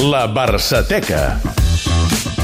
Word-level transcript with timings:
La 0.00 0.26
Barçateca. 0.26 1.38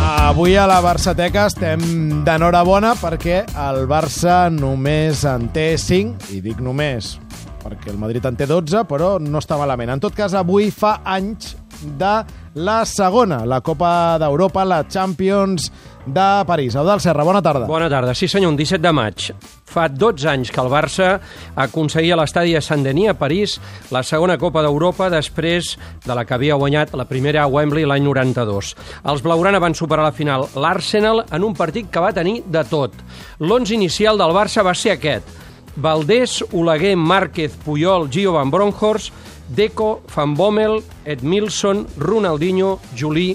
Avui 0.00 0.56
a 0.56 0.64
la 0.66 0.78
Barçateca 0.80 1.44
estem 1.50 1.82
d'enhorabona 2.24 2.94
perquè 2.96 3.42
el 3.66 3.82
Barça 3.90 4.46
només 4.48 5.26
en 5.28 5.50
té 5.52 5.74
5, 5.76 6.32
i 6.32 6.40
dic 6.40 6.62
només 6.64 7.18
perquè 7.60 7.92
el 7.92 8.00
Madrid 8.00 8.24
en 8.24 8.36
té 8.36 8.48
12, 8.48 8.86
però 8.88 9.18
no 9.20 9.40
està 9.40 9.58
malament. 9.60 9.92
En 9.92 10.00
tot 10.00 10.16
cas, 10.16 10.32
avui 10.36 10.70
fa 10.72 10.98
anys 11.04 11.54
de 11.82 12.14
la 12.54 12.84
segona, 12.86 13.42
la 13.46 13.60
Copa 13.60 14.16
d'Europa, 14.22 14.64
la 14.64 14.84
Champions 14.86 15.70
de 16.06 16.44
París. 16.46 16.74
Eudal 16.74 17.00
Serra, 17.00 17.24
bona 17.24 17.42
tarda. 17.42 17.66
Bona 17.66 17.88
tarda. 17.90 18.14
Sí, 18.14 18.28
senyor, 18.28 18.52
un 18.52 18.56
17 18.56 18.82
de 18.82 18.92
maig. 18.92 19.30
Fa 19.64 19.88
12 19.88 20.28
anys 20.30 20.52
que 20.52 20.60
el 20.60 20.70
Barça 20.70 21.08
aconseguia 21.56 22.18
l'estadi 22.20 22.54
de 22.54 22.62
Saint-Denis 22.62 23.10
a 23.10 23.16
París 23.18 23.56
la 23.90 24.04
segona 24.06 24.38
Copa 24.38 24.62
d'Europa 24.62 25.08
després 25.10 25.74
de 26.04 26.14
la 26.14 26.24
que 26.24 26.36
havia 26.36 26.58
guanyat 26.60 26.94
la 26.94 27.08
primera 27.08 27.42
a 27.42 27.50
Wembley 27.50 27.88
l'any 27.88 28.04
92. 28.04 28.74
Els 29.02 29.24
blaugrana 29.24 29.62
van 29.62 29.74
superar 29.74 30.04
la 30.04 30.14
final 30.14 30.46
l'Arsenal 30.54 31.24
en 31.30 31.48
un 31.48 31.56
partit 31.56 31.90
que 31.90 32.02
va 32.04 32.14
tenir 32.14 32.42
de 32.46 32.62
tot. 32.68 32.94
L'11 33.40 33.74
inicial 33.74 34.20
del 34.20 34.36
Barça 34.36 34.62
va 34.62 34.76
ser 34.78 34.94
aquest. 34.94 35.42
Valdés, 35.76 36.44
Oleguer, 36.52 36.94
Márquez, 36.96 37.56
Puyol, 37.64 38.06
Gio 38.10 38.32
Van 38.36 38.50
Bronckhorst, 38.50 39.10
Deco, 39.48 40.02
Van 40.14 40.34
Bommel, 40.34 40.80
Edmilson, 41.04 41.86
Ronaldinho, 41.98 42.78
Juli 42.96 43.34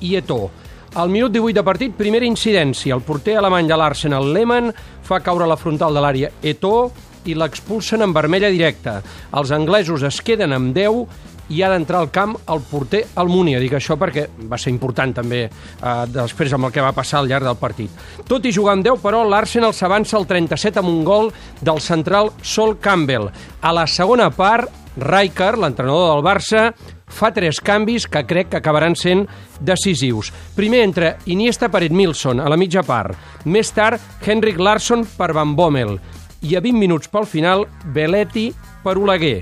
i 0.00 0.16
Eto'o. 0.16 0.50
Al 0.94 1.08
minut 1.08 1.30
18 1.30 1.54
de 1.54 1.62
partit, 1.62 1.94
primera 1.94 2.26
incidència. 2.26 2.96
El 2.96 3.04
porter 3.06 3.36
alemany 3.38 3.68
de 3.70 3.76
l'Arsenal, 3.78 4.32
Lehmann, 4.34 4.72
fa 5.06 5.20
caure 5.22 5.46
la 5.46 5.58
frontal 5.58 5.94
de 5.94 6.02
l'àrea 6.02 6.30
Eto'o 6.42 6.90
i 7.30 7.36
l'expulsen 7.36 8.02
en 8.02 8.14
vermella 8.16 8.50
directa. 8.50 9.00
Els 9.36 9.52
anglesos 9.54 10.02
es 10.08 10.18
queden 10.24 10.56
amb 10.56 10.74
10 10.74 11.04
i 11.50 11.62
ha 11.62 11.70
d'entrar 11.70 12.00
al 12.00 12.10
camp 12.14 12.36
el 12.50 12.62
porter 12.70 13.02
Almunia. 13.20 13.60
Dic 13.62 13.74
això 13.76 13.96
perquè 14.00 14.26
va 14.50 14.58
ser 14.58 14.72
important 14.72 15.12
també 15.18 15.42
eh, 15.46 15.94
després 16.14 16.54
amb 16.54 16.68
el 16.68 16.74
que 16.74 16.84
va 16.84 16.94
passar 16.96 17.20
al 17.20 17.30
llarg 17.30 17.46
del 17.46 17.58
partit. 17.60 18.02
Tot 18.26 18.46
i 18.46 18.54
jugar 18.54 18.76
amb 18.78 18.86
10, 18.86 19.00
però, 19.02 19.22
l'Arsenal 19.26 19.74
s'avança 19.76 20.16
al 20.18 20.28
37 20.30 20.80
amb 20.80 20.92
un 20.92 21.02
gol 21.04 21.32
del 21.60 21.82
central 21.82 22.32
Sol 22.42 22.78
Campbell. 22.82 23.28
A 23.60 23.74
la 23.74 23.86
segona 23.90 24.30
part, 24.30 24.79
Rijkaard, 24.96 25.60
l'entrenador 25.60 26.14
del 26.14 26.24
Barça, 26.24 26.64
fa 27.10 27.30
tres 27.34 27.60
canvis 27.60 28.06
que 28.10 28.24
crec 28.26 28.50
que 28.50 28.60
acabaran 28.60 28.96
sent 28.96 29.26
decisius. 29.60 30.32
Primer 30.56 30.82
entra 30.86 31.16
Iniesta 31.26 31.68
per 31.68 31.84
Edmilson, 31.86 32.40
a 32.40 32.48
la 32.48 32.58
mitja 32.58 32.82
part. 32.86 33.18
Més 33.44 33.70
tard, 33.74 34.00
Henrik 34.26 34.58
Larsson 34.58 35.04
per 35.16 35.32
Van 35.36 35.54
Bommel. 35.56 35.98
I 36.42 36.56
a 36.56 36.64
20 36.64 36.78
minuts 36.80 37.10
pel 37.12 37.28
final, 37.28 37.66
Belletti 37.84 38.48
per 38.84 38.96
Oleguer. 38.96 39.40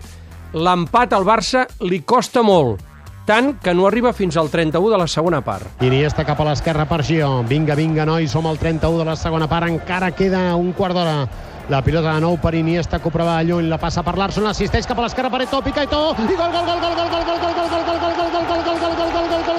L'empat 0.56 1.12
al 1.12 1.26
Barça 1.28 1.66
li 1.84 2.00
costa 2.08 2.42
molt, 2.42 2.80
tant 3.28 3.58
que 3.60 3.74
no 3.76 3.84
arriba 3.86 4.14
fins 4.16 4.38
al 4.40 4.48
31 4.48 4.88
de 4.88 4.98
la 4.98 5.06
segona 5.06 5.42
part. 5.44 5.82
Iniesta 5.84 6.24
cap 6.24 6.40
a 6.40 6.46
l'esquerra 6.48 6.88
per 6.88 7.02
Gio. 7.04 7.42
Vinga, 7.48 7.76
vinga, 7.76 8.06
nois, 8.08 8.32
som 8.32 8.48
al 8.48 8.56
31 8.56 9.02
de 9.02 9.04
la 9.04 9.16
segona 9.20 9.48
part. 9.50 9.68
Encara 9.68 10.10
queda 10.16 10.54
un 10.56 10.72
quart 10.72 10.96
d'hora. 10.96 11.28
La 11.68 11.82
pilota 11.84 12.14
de 12.14 12.20
nou 12.24 12.38
per 12.40 12.54
Iniesta, 12.56 12.96
que 12.96 13.10
prova 13.12 13.34
lluny, 13.44 13.66
la 13.68 13.76
passa 13.76 14.00
per 14.00 14.14
Larson, 14.16 14.46
assisteix 14.48 14.88
cap 14.88 15.02
a 15.02 15.04
l'esquerra 15.04 15.28
per 15.28 15.42
Eto'o, 15.44 15.60
pica 15.66 15.84
Eto'o, 15.84 16.14
i 16.16 16.36
gol, 16.38 16.48
gol, 16.54 16.64
gol, 16.64 16.80
gol, 16.80 16.96
gol, 16.96 17.10
gol, 17.12 17.26
gol, 17.28 17.44
gol, 17.44 17.68
gol, 17.84 17.84
gol, 17.84 18.88
gol, 18.88 19.28
gol, 19.28 19.44
gol, 19.44 19.57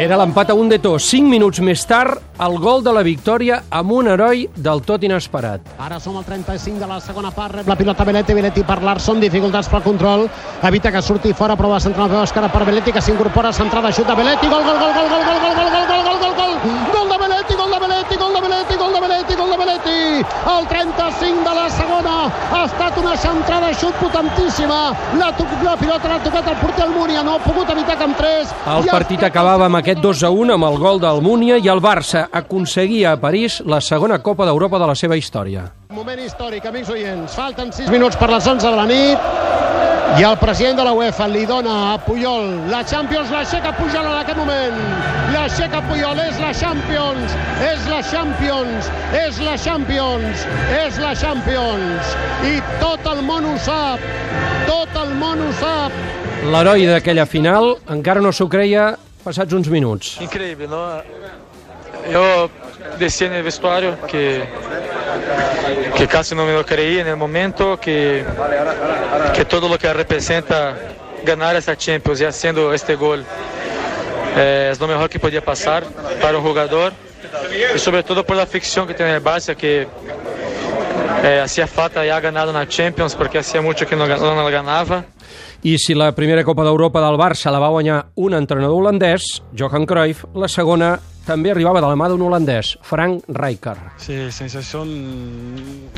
Era 0.00 0.16
l'empat 0.16 0.48
a 0.52 0.54
un 0.54 0.68
d'Eto. 0.70 0.94
Cinc 1.02 1.26
minuts 1.28 1.58
més 1.60 1.82
tard, 1.84 2.22
el 2.40 2.54
gol 2.62 2.80
de 2.84 2.92
la 2.94 3.02
victòria 3.04 3.58
amb 3.74 3.92
un 3.92 4.08
heroi 4.08 4.46
del 4.56 4.80
tot 4.86 5.02
inesperat. 5.04 5.66
Ara 5.82 5.98
som 6.00 6.16
al 6.16 6.24
35 6.24 6.78
de 6.80 6.88
la 6.88 7.00
segona 7.04 7.32
part, 7.34 7.58
rep 7.58 7.68
la 7.68 7.76
pilota 7.76 8.06
Belletti, 8.08 8.36
Belletti 8.38 8.64
per 8.64 8.78
Larson, 8.86 9.20
dificultats 9.20 9.68
pel 9.68 9.82
control, 9.84 10.28
evita 10.62 10.92
que 10.94 11.02
surti 11.02 11.34
fora, 11.34 11.56
prova 11.58 11.76
de 11.76 11.88
centrar 11.88 12.06
la 12.06 12.14
peu 12.14 12.22
esquerra 12.22 12.48
per 12.48 12.64
Belletti, 12.64 12.94
que 12.96 13.02
s'incorpora, 13.02 13.52
centrada, 13.52 13.92
xuta 13.92 14.14
Belletti, 14.16 14.48
gol, 14.48 14.64
gol, 14.64 14.78
gol, 14.78 14.94
gol, 14.94 15.10
gol, 15.10 15.26
gol, 15.26 15.42
gol, 15.44 15.58
gol, 15.58 15.70
gol, 15.74 16.04
gol, 16.06 16.18
gol, 16.22 16.34
gol, 16.40 16.80
gol 16.94 17.08
de 17.10 17.18
Belletti, 17.24 17.58
gol 17.60 17.70
de 17.70 17.80
Belletti, 17.84 18.16
gol 18.16 18.32
de 18.32 18.40
Belletti, 18.46 18.76
gol 18.80 18.92
de 18.94 19.00
Belletti, 19.00 19.19
gol 19.40 19.50
de 19.50 19.56
Belletti, 19.56 20.00
el 20.54 20.68
35 20.68 21.48
de 21.48 21.54
la 21.56 21.66
segona, 21.72 22.16
ha 22.52 22.62
estat 22.66 22.98
una 23.00 23.16
centrada, 23.16 23.72
xut 23.80 23.96
potentíssima, 24.02 24.80
la, 25.16 25.30
la 25.64 25.76
pilota 25.80 26.12
l'ha 26.12 26.20
tocat 26.26 26.52
el 26.52 26.60
porter 26.60 26.84
Almunia, 26.84 27.24
no 27.24 27.38
ha 27.38 27.42
pogut 27.46 27.72
evitar 27.72 27.96
que 27.96 28.10
3. 28.20 28.54
El 28.76 28.88
partit 28.92 29.24
acabava 29.24 29.70
amb 29.70 29.80
aquest 29.80 30.04
2 30.04 30.24
a 30.28 30.32
1 30.44 30.56
amb 30.58 30.70
el 30.70 30.80
gol 30.84 31.00
d'Almúnia 31.00 31.60
i 31.60 31.72
el 31.72 31.80
Barça 31.80 32.26
aconseguia 32.30 33.14
a 33.14 33.20
París 33.20 33.62
la 33.64 33.80
segona 33.80 34.20
Copa 34.20 34.48
d'Europa 34.48 34.82
de 34.82 34.92
la 34.92 34.98
seva 34.98 35.16
història. 35.16 35.70
Moment 35.90 36.20
històric, 36.22 36.66
amics 36.70 36.90
oients. 36.94 37.32
Falten 37.34 37.72
6 37.74 37.88
minuts 37.90 38.14
per 38.14 38.28
les 38.30 38.44
11 38.46 38.62
de 38.62 38.76
la 38.78 38.84
nit 38.86 40.20
i 40.20 40.22
el 40.22 40.36
president 40.38 40.78
de 40.78 40.84
la 40.86 40.92
UEFA 40.94 41.26
li 41.26 41.42
dona 41.46 41.72
a 41.88 41.96
Puyol 42.04 42.46
la 42.70 42.84
Champions, 42.86 43.32
l'aixeca 43.34 43.72
Puyol 43.74 44.06
en 44.06 44.18
aquest 44.20 44.38
moment. 44.38 44.76
L'aixeca 45.34 45.80
Puyol, 45.88 46.20
és 46.22 46.38
la 46.38 46.52
Champions, 46.54 47.34
és 47.66 47.90
la 47.90 47.98
Champions, 48.06 48.90
és 49.18 49.42
la 49.42 49.56
Champions, 49.58 50.46
és 50.78 51.02
la 51.02 51.10
Champions. 51.18 52.14
I 52.46 52.56
tot 52.78 53.10
el 53.10 53.24
món 53.26 53.50
ho 53.50 53.58
sap, 53.66 54.06
tot 54.70 54.94
el 55.02 55.14
món 55.18 55.42
ho 55.42 55.50
sap. 55.58 55.98
L'heroi 56.54 56.86
d'aquella 56.92 57.26
final 57.26 57.72
encara 57.90 58.22
no 58.22 58.30
s'ho 58.30 58.46
creia 58.46 58.92
passats 59.26 59.58
uns 59.58 59.66
minuts. 59.74 60.20
Increíble, 60.22 60.70
¿no? 60.70 61.02
Yo 62.10 62.48
decía 62.98 63.26
en 63.26 63.34
el 63.34 63.42
vestuario 63.42 63.98
que, 64.06 64.46
que 65.96 66.06
casi 66.06 66.34
no 66.34 66.44
me 66.44 66.52
lo 66.52 66.64
creía 66.64 67.02
en 67.02 67.08
el 67.08 67.16
momento, 67.16 67.78
que, 67.78 68.24
que 69.34 69.44
todo 69.44 69.68
lo 69.68 69.78
que 69.78 69.92
representa 69.92 70.76
ganar 71.24 71.56
esta 71.56 71.76
Champions 71.76 72.20
y 72.20 72.24
haciendo 72.24 72.72
este 72.72 72.94
gol 72.94 73.24
eh, 74.36 74.70
es 74.72 74.80
lo 74.80 74.86
mejor 74.88 75.08
que 75.10 75.18
podía 75.18 75.42
pasar 75.44 75.84
para 76.20 76.38
un 76.38 76.44
jugador 76.44 76.92
y 77.74 77.78
sobre 77.78 78.02
todo 78.02 78.24
por 78.24 78.36
la 78.36 78.44
afición 78.44 78.86
que 78.86 78.94
tiene 78.94 79.14
el 79.14 79.22
Barça, 79.22 79.54
que 79.54 79.86
eh, 81.22 81.40
hacía 81.42 81.66
falta 81.66 82.04
ya 82.04 82.18
ganar 82.20 82.48
una 82.48 82.66
Champions 82.66 83.14
porque 83.14 83.38
hacía 83.38 83.60
mucho 83.60 83.86
que 83.86 83.96
no, 83.96 84.06
no 84.06 84.42
la 84.42 84.50
ganaba. 84.50 85.04
I 85.62 85.76
si 85.78 85.94
la 85.94 86.12
primera 86.12 86.42
Copa 86.42 86.64
d'Europa 86.64 87.02
del 87.04 87.18
Barça 87.18 87.50
la 87.52 87.58
va 87.58 87.68
guanyar 87.68 88.06
un 88.14 88.32
entrenador 88.32 88.80
holandès, 88.80 89.42
Johan 89.52 89.84
Cruyff, 89.84 90.24
la 90.34 90.48
segona 90.48 90.98
també 91.30 91.52
arribava 91.52 91.80
de 91.82 91.86
la 91.86 91.96
mà 91.98 92.08
d'un 92.10 92.22
holandès, 92.26 92.74
Frank 92.82 93.22
Rijkaard. 93.30 93.94
Sí, 94.02 94.16
sensación 94.34 94.88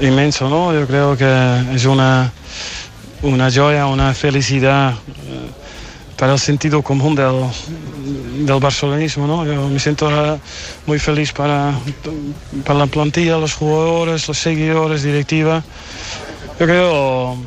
inmenso, 0.00 0.48
¿no? 0.48 0.72
Yo 0.74 0.86
creo 0.86 1.16
que 1.16 1.30
es 1.74 1.86
una, 1.86 2.30
una 3.22 3.50
joya, 3.50 3.86
una 3.86 4.12
felicidad 4.12 4.92
eh, 4.92 5.48
para 6.18 6.34
el 6.34 6.38
sentido 6.38 6.82
común 6.82 7.14
del, 7.14 7.48
del 8.46 8.60
barcelonismo, 8.60 9.26
¿no? 9.26 9.46
Yo 9.46 9.68
me 9.68 9.78
siento 9.78 10.10
eh, 10.10 10.38
muy 10.86 10.98
feliz 10.98 11.32
para, 11.32 11.72
para 12.64 12.78
la 12.80 12.86
plantilla, 12.86 13.38
los 13.38 13.54
jugadores, 13.54 14.28
los 14.28 14.38
seguidores, 14.38 15.02
directiva. 15.02 15.62
Yo 16.60 16.66
creo 16.66 17.38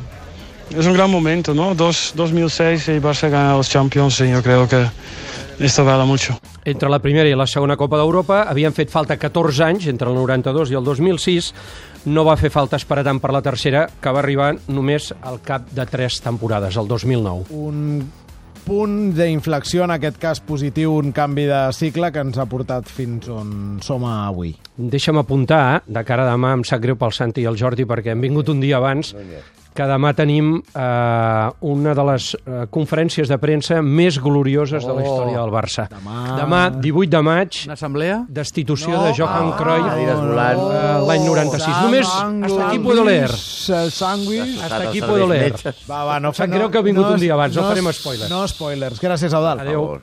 es 0.76 0.84
un 0.84 0.92
gran 0.92 1.10
momento, 1.10 1.54
¿no? 1.54 1.76
Dos, 1.76 2.12
2006 2.16 2.88
y 2.88 2.98
Barça 2.98 3.30
gana 3.30 3.54
los 3.56 3.68
Champions 3.68 4.20
y 4.20 4.30
yo 4.30 4.42
creo 4.42 4.68
que 4.68 4.86
esto 5.60 5.84
vale 5.84 6.04
mucho. 6.04 6.38
Entre 6.66 6.90
la 6.90 6.98
primera 6.98 7.30
i 7.30 7.34
la 7.38 7.46
segona 7.46 7.76
Copa 7.78 7.94
d'Europa 8.00 8.40
havien 8.50 8.74
fet 8.74 8.90
falta 8.90 9.14
14 9.22 9.62
anys, 9.62 9.84
entre 9.86 10.10
el 10.10 10.16
92 10.18 10.72
i 10.72 10.74
el 10.74 10.82
2006. 10.82 11.52
No 12.10 12.24
va 12.26 12.34
fer 12.40 12.50
falta 12.50 12.74
esperar 12.80 13.04
tant 13.06 13.20
per 13.22 13.30
la 13.30 13.42
tercera, 13.42 13.84
que 14.02 14.10
va 14.10 14.18
arribar 14.18 14.48
només 14.66 15.12
al 15.22 15.38
cap 15.46 15.70
de 15.70 15.86
3 15.86 16.20
temporades, 16.24 16.74
el 16.74 16.90
2009. 16.90 17.46
Un 17.54 18.02
punt 18.66 18.96
d'inflexió, 19.14 19.84
en 19.86 19.94
aquest 19.94 20.18
cas 20.18 20.42
positiu, 20.42 20.96
un 20.98 21.12
canvi 21.14 21.44
de 21.46 21.60
cicle 21.70 22.10
que 22.10 22.24
ens 22.26 22.38
ha 22.42 22.48
portat 22.50 22.90
fins 22.90 23.30
on 23.30 23.78
som 23.86 24.02
avui. 24.10 24.56
Deixa'm 24.74 25.22
apuntar, 25.22 25.84
de 25.86 26.02
cara 26.02 26.26
a 26.26 26.32
demà, 26.32 26.50
em 26.58 26.66
sap 26.66 26.82
greu 26.82 26.98
pel 26.98 27.14
Santi 27.14 27.46
i 27.46 27.46
el 27.46 27.58
Jordi, 27.62 27.86
perquè 27.86 28.10
hem 28.10 28.26
vingut 28.26 28.50
un 28.50 28.58
dia 28.64 28.82
abans, 28.82 29.14
que 29.76 29.84
demà 29.86 30.12
tenim 30.16 30.54
eh, 30.56 31.50
una 31.68 31.92
de 31.94 32.04
les 32.10 32.30
eh, 32.34 32.64
conferències 32.72 33.28
de 33.28 33.36
premsa 33.38 33.82
més 33.84 34.18
glorioses 34.22 34.86
de 34.86 34.94
la 34.96 35.02
història 35.04 35.38
del 35.42 35.52
Barça. 35.52 35.86
Demà... 35.92 36.16
Demà, 36.40 36.62
18 36.80 37.10
de 37.16 37.22
maig, 37.26 37.60
Una 37.66 37.76
assemblea? 37.76 38.16
destitució 38.28 38.96
No. 38.96 39.04
de 39.04 39.12
Johan 39.18 39.52
Cruyff 39.58 39.86
Cadires 39.90 40.20
volants. 40.20 40.62
eh, 40.72 41.06
l'any 41.06 41.24
96. 41.26 41.76
Només 41.84 42.06
hasta 42.08 42.68
aquí 42.68 42.78
puedo 42.80 43.04
leer. 43.04 43.30
Sandwich. 43.30 44.60
Hasta 44.62 44.88
aquí 44.88 45.00
puedo 45.00 45.26
leer. 45.26 45.54
Va, 45.90 46.04
va, 46.04 46.18
no, 46.20 46.28
Em 46.32 46.34
sap 46.34 46.50
greu 46.50 46.70
que 46.70 46.78
ha 46.78 46.82
vingut 46.86 47.06
un 47.12 47.20
dia 47.20 47.34
abans, 47.36 47.54
no 47.56 47.64
farem 47.68 47.88
spoilers. 47.92 48.30
No 48.30 48.42
spoilers. 48.48 49.00
Gràcies, 49.02 49.32
Eudal. 49.32 49.60
Adéu. 49.62 49.86